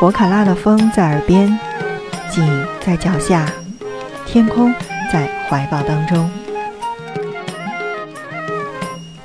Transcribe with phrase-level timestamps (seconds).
[0.00, 1.46] 博卡拉的风在耳边，
[2.30, 3.46] 景在脚下，
[4.24, 4.72] 天空
[5.12, 6.30] 在怀抱当中。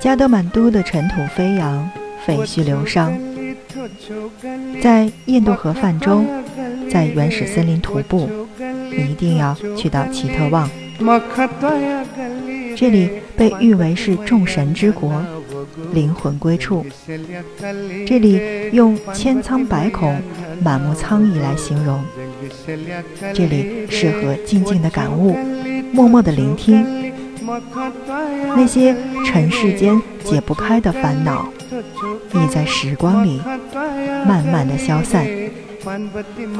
[0.01, 1.89] 加德满都的尘土飞扬，
[2.25, 3.17] 废墟流伤，
[4.81, 6.25] 在印度河泛舟，
[6.91, 8.29] 在原始森林徒步，
[8.91, 10.69] 你一定要去到奇特旺。
[12.75, 15.23] 这里被誉为是众神之国，
[15.95, 16.85] 灵魂归处。
[18.05, 20.21] 这里用千疮百孔、
[20.61, 21.99] 满目苍痍来形容。
[23.33, 25.35] 这里适合静静的感悟，
[25.91, 26.85] 默默的聆听。
[28.55, 28.95] 那些
[29.25, 31.47] 尘世间解不开的烦恼，
[32.33, 33.41] 已在时光里
[34.27, 35.25] 慢慢的消散。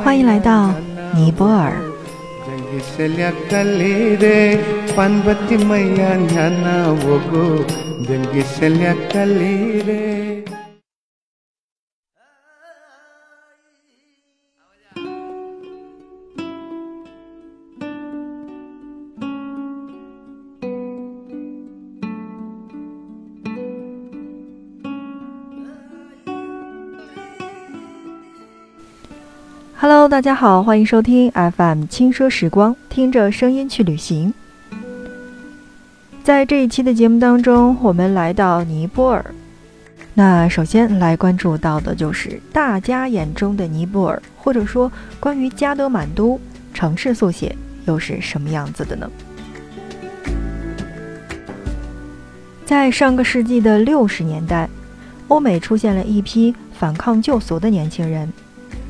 [0.03, 0.73] 欢迎来到
[1.13, 1.73] 尼泊尔。
[2.75, 4.37] ಗಿಸಲ್ಯಾಕಲ್ಲಿದೆ
[4.95, 6.65] ಪಾನ್ಬತ್ತಿ ಮಯ್ಯ ಜ್ಞಾನ
[7.03, 7.43] ಹೋಗು
[8.03, 10.01] ಜಂಗಿಸಲ್ಯಾಕಲ್ಲಿದೆ
[29.87, 34.33] Hello，大家好，欢迎收听 FM 轻奢时光，听着声音去旅行。
[36.23, 39.23] 在这一期的节目当中，我们来到尼泊尔。
[40.15, 46.41] 那首先来关注到的就是大家眼中的尼泊尔，或者说关于加德满都
[46.73, 49.07] 城市速写又是什么样子的呢？
[52.65, 54.67] 在上个世纪的六十年代，
[55.27, 58.33] 欧美出现了一批反抗旧俗的年轻人。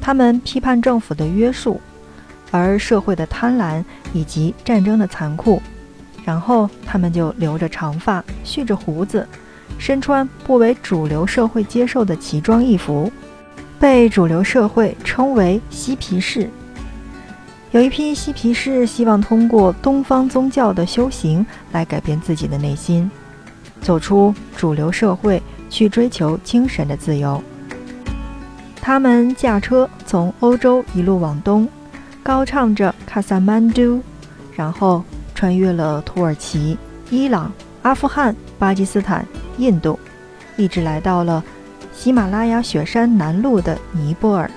[0.05, 1.81] 他们批判政府的约束，
[2.51, 5.59] 而社会的贪婪以及战争的残酷，
[6.23, 9.27] 然后他们就留着长发，蓄着胡子，
[9.79, 13.11] 身穿不为主流社会接受的奇装异服，
[13.79, 16.47] 被主流社会称为嬉皮士。
[17.71, 23.09] 有一批嬉皮士希望通过东方宗教的修行来改变自己的内心，
[23.81, 27.43] 走出主流社会，去追求精神的自由。
[28.85, 31.67] 他们驾车从欧洲一路往东，
[32.21, 33.99] 高唱着卡萨曼都，
[34.55, 35.03] 然后
[35.33, 36.77] 穿越了土耳其、
[37.09, 37.51] 伊朗、
[37.81, 39.25] 阿富汗、巴基斯坦、
[39.57, 39.99] 印度，
[40.55, 41.43] 一直来到了
[41.95, 44.47] 喜马拉雅雪山南麓的尼泊尔。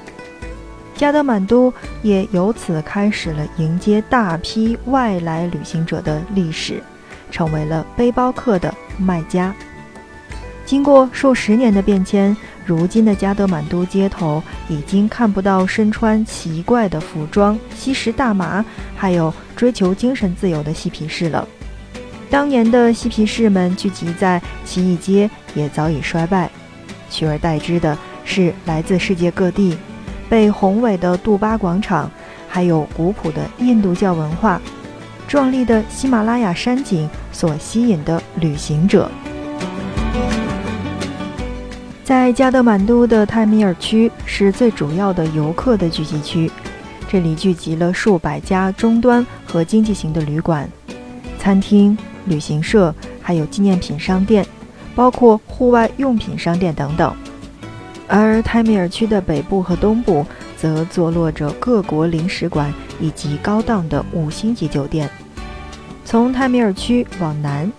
[0.94, 1.72] 加德满都
[2.02, 6.82] 也由此开始了迎接大批外来旅行者的历史，
[7.30, 9.54] 成为了背包客的卖家。
[10.66, 12.36] 经过数十年的变迁。
[12.68, 18.62] 如今的加德满都街头已经看不到身穿奇怪的服装、吸食大麻，
[18.94, 21.48] 还有追求精神自由的嬉皮士了。
[22.28, 26.50] 当年的嬉皮士们聚集在奇异街也早已衰败，
[27.08, 29.74] 取而代之的是来自世界各地、
[30.28, 32.10] 被宏伟的杜巴广场，
[32.50, 34.60] 还有古朴的印度教文化、
[35.26, 39.10] 壮丽的喜马拉雅山景所吸引的旅行者。
[42.08, 46.50] 在加德满都的泰米尔区是最主要的游客的聚集区，
[47.06, 50.66] 这里聚集了数百家中端和经济型的旅馆、
[51.38, 54.42] 餐厅、旅行社，还有纪念品商店，
[54.94, 57.14] 包括户外用品商店等等。
[58.06, 60.24] 而泰米尔区的北部和东部
[60.56, 65.10] 则坐落着各国领事馆以及高档的五星级酒店。
[66.06, 67.70] 从泰米尔区往南。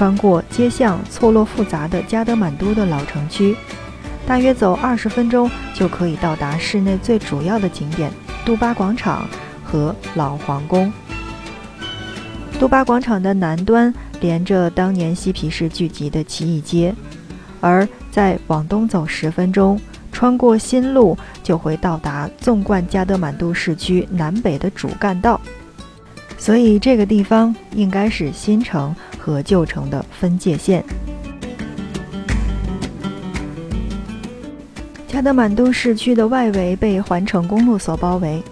[0.00, 3.54] 穿过街巷错落复杂的加德满都的老城区，
[4.26, 8.10] 大约走二十分钟就可以到达市内最主要的景点
[8.42, 9.28] 杜巴广场
[9.62, 10.90] 和老皇宫。
[12.58, 16.94] 杜巴广场的南端连着当年嬉皮士聚集的奇异街，
[17.60, 19.78] 而再往东走十分钟，
[20.10, 25.38] 穿过新路就会到达纵贯加德满都市区南北的主干道。
[26.40, 28.92] 所以这个地方应该是新城。
[29.22, 30.82] 和旧城的分界线。
[35.06, 38.42] 加德满都市区的外围被环城公路所包围，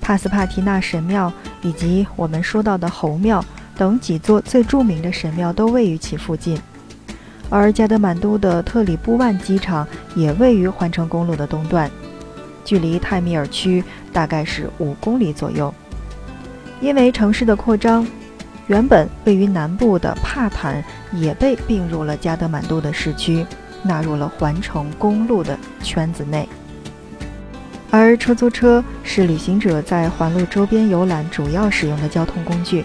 [0.00, 1.30] 帕斯帕提纳神庙
[1.60, 3.44] 以及我们说到的猴庙
[3.76, 6.58] 等几座最著名的神庙都位于其附近。
[7.50, 9.86] 而加德满都的特里布万机场
[10.16, 11.90] 也位于环城公路的东段，
[12.64, 15.72] 距离泰米尔区大概是五公里左右。
[16.84, 18.06] 因为城市的扩张。
[18.66, 23.44] 原本位于南部的帕坦也被并入了加德满都的市区，
[23.82, 26.46] 纳入了环城公路的圈子内。
[27.90, 32.84] 而出租车是旅行者在环路周边游览主要使用的交通工具。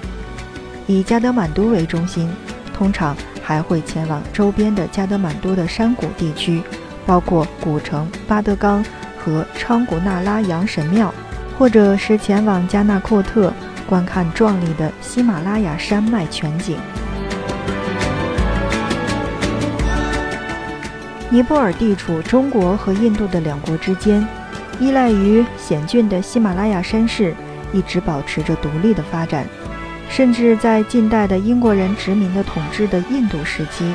[0.87, 2.29] 以加德满都为中心，
[2.73, 3.13] 通常
[3.43, 6.61] 还会前往周边的加德满都的山谷地区，
[7.05, 8.83] 包括古城巴德冈
[9.17, 11.13] 和昌古纳拉扬神庙，
[11.57, 13.53] 或者是前往加纳阔特
[13.89, 16.77] 观看壮丽的喜马拉雅山脉全景。
[21.31, 24.25] 尼泊尔地处中国和印度的两国之间，
[24.79, 27.35] 依赖于险峻的喜马拉雅山势，
[27.73, 29.45] 一直保持着独立的发展。
[30.07, 33.93] 甚至在近代的英国人殖民的统治的印度时期，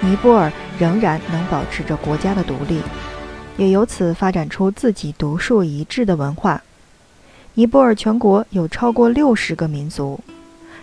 [0.00, 2.80] 尼泊尔仍然能保持着国家的独立，
[3.58, 6.62] 也由此发展出自己独树一帜的文化。
[7.54, 10.18] 尼泊尔全国有超过六十个民族，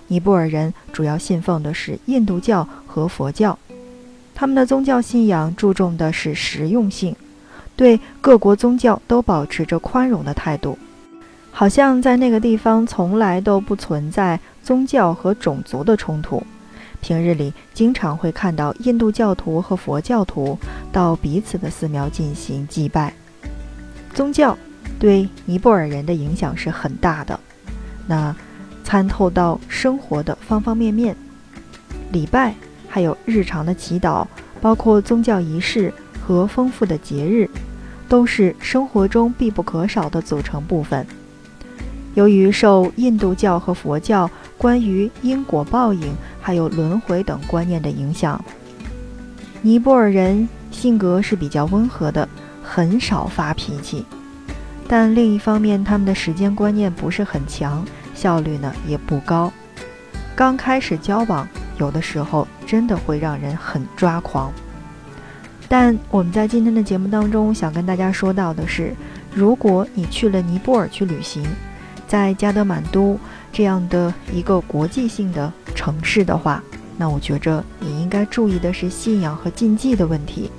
[0.07, 3.57] 尼泊尔人主要信奉的是印度教和佛教。
[4.35, 7.15] 他们的宗教信仰注重的是实用性，
[7.75, 10.77] 对各国宗教都保持着宽容的态度，
[11.51, 16.43] 好像在那个地方从来都不存在宗教和种族的冲突。
[16.99, 20.57] 平日里经常会看到印度教徒和佛教徒
[20.91, 23.13] 到彼此的寺庙进行祭拜。
[24.13, 24.57] 宗教
[24.99, 27.39] 对尼泊尔人的影响是很大的，
[28.07, 28.35] 那
[28.83, 31.15] 参透到生活的方方面面，
[32.11, 32.53] 礼拜。
[32.89, 34.25] 还有日常的祈祷，
[34.61, 35.93] 包括宗教仪式
[36.25, 37.47] 和丰富的节日，
[38.07, 41.05] 都是生活中必不可少的组成部分。
[42.15, 44.27] 由于受印度教和佛教
[44.57, 46.11] 关于因果报应
[46.41, 48.43] 还有轮回等观念的影响，
[49.61, 52.27] 尼泊尔人性格是比较温和的，
[52.63, 54.03] 很少发脾气。
[54.87, 57.85] 但另一方面，他们的时间观念不是很强，
[58.15, 59.51] 效率呢也不高。
[60.35, 61.47] 刚开始交往。
[61.79, 64.51] 有的时候真的会让人很抓狂，
[65.69, 68.95] 但我们在今天的节目当中想跟大家说到的是，
[69.31, 71.45] 如果你去了尼泊尔去旅行，
[72.07, 73.19] 在加德满都
[73.53, 76.63] 这样的一个国际性的城市的话，
[76.97, 80.49] 那我觉着你应该注意的是信仰和禁忌的问题。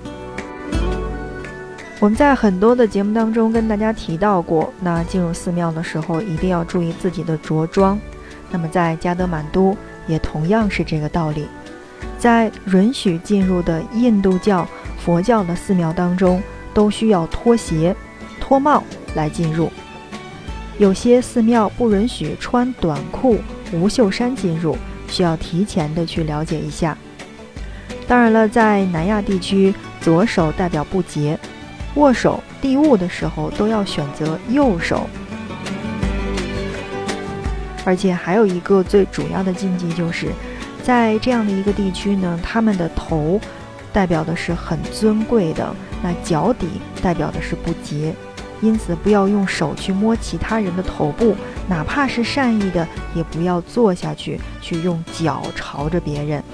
[2.01, 7.99] 我们在很多的节目当中跟大家提到过，那进入寺庙的时候一定要注意自己的着装。
[8.51, 9.77] 那么在加德满都。
[10.09, 11.47] 也同样是这个道理，
[12.19, 14.67] 在允许进入的印度教、
[14.97, 16.43] 佛教的寺庙当中，
[16.73, 17.95] 都需要脱鞋、
[18.41, 18.83] 脱帽
[19.15, 19.71] 来进入。
[20.79, 23.37] 有些寺庙不允许穿短裤、
[23.71, 24.79] 无袖衫进入，
[25.09, 26.97] 需要提前的去了解一下。
[28.07, 31.39] 当然了，在南亚地区，左手代表不洁，
[31.95, 35.09] 握手递物的时候都要选择右手。
[37.85, 40.29] 而且还有一个最主要的禁忌，就是
[40.83, 43.41] 在这样的一个地区呢，他们的头
[43.93, 46.69] 代表的是很尊贵的，那脚底
[47.03, 48.15] 代表的是不洁，
[48.61, 51.35] 因此不要用手去摸其他人的头部，
[51.67, 56.45] 哪怕是善意的，也不要坐下去去用脚朝着别人。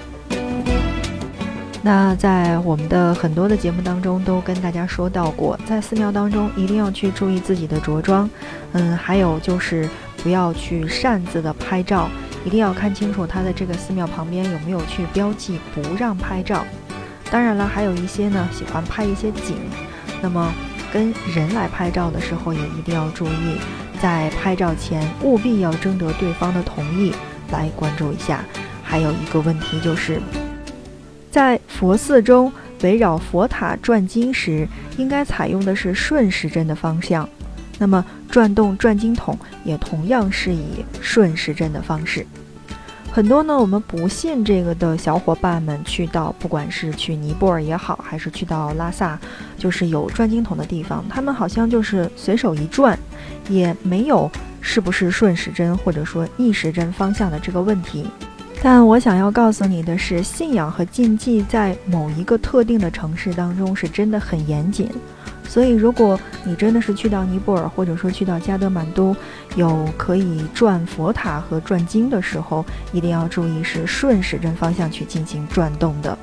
[1.85, 8.27] 那在我们的很多的节目当中都跟大家说到过，在寺庙当中一定要去注意自己的着装，
[8.73, 9.87] 嗯，还有就是。
[10.23, 12.09] 不要去擅自的拍照，
[12.43, 16.65] 一定要看清楚它的这个寺庙旁边有没有去标记不让拍照。
[17.29, 19.55] 当然了，还有一些呢喜欢拍一些景，
[20.23, 20.51] 那么
[20.91, 23.59] 跟人来拍照的时候也一定要注意，
[24.01, 27.13] 在拍照前务必要征得对方的同意
[27.51, 28.43] 来关注一下。
[28.81, 30.19] 还有一个问题就是，
[31.35, 32.49] 在佛寺中
[32.81, 34.65] 围绕佛塔转经时，
[34.95, 37.27] 应该采用的是顺时针的方向。
[37.77, 40.63] 那么转动转经筒也同样是以
[41.01, 42.25] 顺时针的方式。
[43.11, 49.19] 很多呢，我们不信这个的小伙伴们去到，不管是去尼泊尔也好，还是去到拉萨，
[49.57, 52.97] 就是有转经筒的地方，他们好像就是随手一转，
[53.49, 58.05] 也没有是不是顺时针或者说逆时针方向的这个问题。
[58.65, 64.89] 但我想要告诉你的是，信仰和禁忌在某一个特定的城市当中是真的很严谨。
[65.47, 69.15] 所以，如果你真的是去到尼泊尔，或者说去到加德满都，
[69.55, 76.17] 有可以转佛塔和转经的时候，一定要注意是顺时针方向去进行转动的。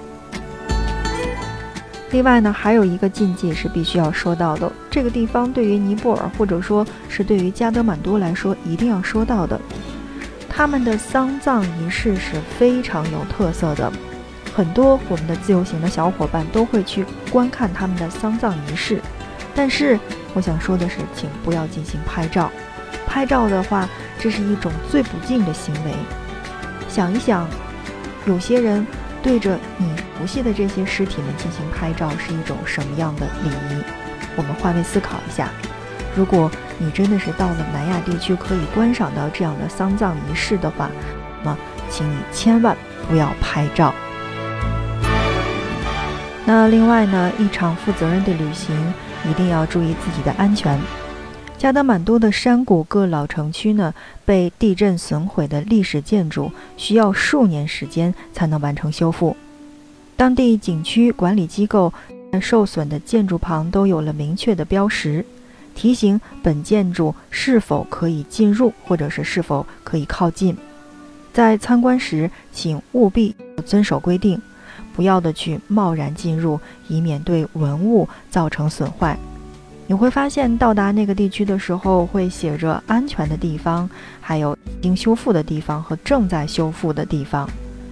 [2.10, 9.60] 另外呢，还有一个禁忌是必须要说到的，这个地方对于尼泊尔，或者说是对于加德满都来说，一定要说到的，
[10.54, 13.90] 他们的丧葬仪式是非常有特色的。
[14.54, 19.00] 很多我们的自由行的小伙伴都会去观看他们的丧葬仪式，
[19.54, 19.98] 但是
[20.34, 22.52] 我想说的是，请不要进行拍照。
[23.06, 25.92] 拍照的话，这是一种最不敬的行为。
[26.86, 27.48] 想一想，
[28.26, 28.86] 有些人
[29.22, 33.82] 对着你熟悉的这些尸体们进行拍照，是一种什么样的礼仪？
[34.36, 35.50] 我们换位思考一下，
[36.14, 40.90] 如果你真的是到了南亚地区可以观赏到这样的丧葬仪式的话，
[41.42, 42.76] 那么请你千万
[43.08, 43.94] 不要拍照。
[46.44, 48.76] 那另外呢，一场负责任的旅行，
[49.30, 50.78] 一定要注意自己的安全。
[51.56, 59.36] 加德满都的山谷各老城区呢，被地震损毁的历史建筑需要数年时间才能完成修复。
[60.16, 61.92] 当地景区管理机构
[62.32, 65.24] 在受损的建筑旁都有了明确的标识，
[65.74, 70.56] 提醒本建筑是否可以进入，或者是是否可以靠近。
[71.32, 74.40] 在参观时，请务必遵守规定，
[74.94, 79.18] 不要的去贸然进入，以免对文物造成损坏。
[79.86, 83.88] 你会发现，到达那个地区的时候，会写着“安全的地方”，
[84.20, 87.48] 还有“已经修复的地方”和“正在修复的地方”。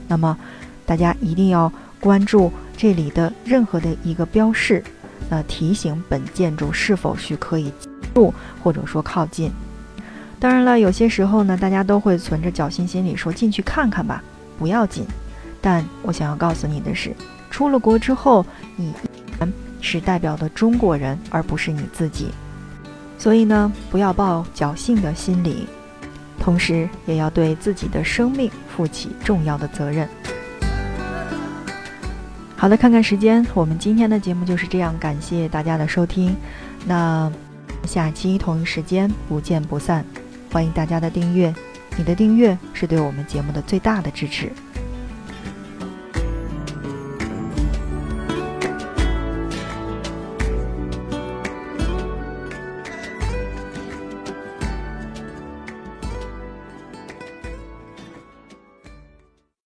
[0.07, 0.39] 那么，
[0.87, 4.83] 大家一定要关注这里的任何的一个标示，
[5.29, 9.51] 那提醒本建筑是否是可以进入或者说靠近。
[10.39, 14.23] 当然了，有些时候呢，大家都会存着侥幸心理，说进去看看吧，
[14.59, 15.05] 不要紧。
[15.61, 17.15] 但我想要告诉你的是，
[17.51, 18.45] 出了国之后，
[18.77, 18.93] 你。
[19.83, 22.29] 是代表的中国人，而不是你自己。
[23.17, 25.67] 所以呢，不要抱侥幸的心理，
[26.39, 30.07] 同时也要对自己的生命负起重要的责任。
[32.61, 36.37] 好的，看看时间，我们今天的节目就是这样，感谢大家的收听。
[36.85, 37.33] 那
[37.87, 40.05] 下期同一时间不见不散，
[40.53, 41.55] 欢迎大家的订阅，
[41.97, 44.53] 你的订阅是对我们节目的最大的支持。